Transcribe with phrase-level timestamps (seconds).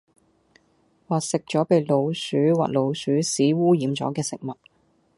[1.07, 4.57] 或食左被老鼠或老鼠屎污染左既食物